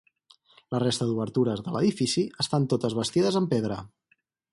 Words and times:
La 0.75 0.77
resta 0.83 1.05
d'obertures 1.09 1.61
de 1.67 1.73
l'edifici 1.75 2.23
estan 2.45 2.65
totes 2.73 2.97
bastides 3.01 3.39
amb 3.41 3.53
pedra. 3.53 3.79